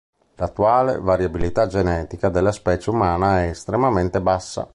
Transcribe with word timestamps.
L'attuale 0.37 0.97
variabilità 0.99 1.67
genetica 1.67 2.29
della 2.29 2.51
specie 2.51 2.89
umana 2.89 3.43
è 3.43 3.49
estremamente 3.49 4.19
bassa. 4.19 4.67